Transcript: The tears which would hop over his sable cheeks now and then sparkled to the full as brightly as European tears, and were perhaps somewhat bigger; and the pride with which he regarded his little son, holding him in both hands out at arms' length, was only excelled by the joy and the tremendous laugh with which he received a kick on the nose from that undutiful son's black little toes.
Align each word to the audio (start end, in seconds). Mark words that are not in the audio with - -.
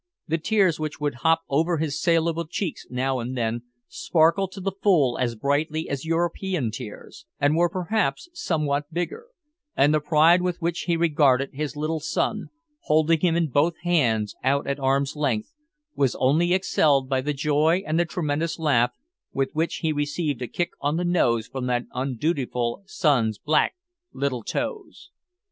The 0.27 0.39
tears 0.39 0.79
which 0.79 0.99
would 0.99 1.13
hop 1.21 1.41
over 1.47 1.77
his 1.77 2.01
sable 2.01 2.47
cheeks 2.47 2.87
now 2.89 3.19
and 3.19 3.37
then 3.37 3.61
sparkled 3.87 4.51
to 4.53 4.59
the 4.59 4.71
full 4.81 5.15
as 5.19 5.35
brightly 5.35 5.87
as 5.87 6.05
European 6.05 6.71
tears, 6.71 7.27
and 7.39 7.55
were 7.55 7.69
perhaps 7.69 8.27
somewhat 8.33 8.91
bigger; 8.91 9.25
and 9.77 9.93
the 9.93 9.99
pride 9.99 10.41
with 10.41 10.59
which 10.59 10.85
he 10.89 10.97
regarded 10.97 11.51
his 11.53 11.75
little 11.75 11.99
son, 11.99 12.47
holding 12.85 13.19
him 13.19 13.35
in 13.35 13.51
both 13.51 13.75
hands 13.83 14.33
out 14.43 14.65
at 14.65 14.79
arms' 14.79 15.15
length, 15.15 15.53
was 15.95 16.15
only 16.15 16.51
excelled 16.51 17.07
by 17.07 17.21
the 17.21 17.31
joy 17.31 17.83
and 17.85 17.99
the 17.99 18.05
tremendous 18.05 18.57
laugh 18.57 18.89
with 19.33 19.51
which 19.53 19.81
he 19.85 19.93
received 19.93 20.41
a 20.41 20.47
kick 20.47 20.71
on 20.81 20.97
the 20.97 21.05
nose 21.05 21.45
from 21.45 21.67
that 21.67 21.85
undutiful 21.93 22.81
son's 22.87 23.37
black 23.37 23.75
little 24.11 24.41
toes. 24.41 25.11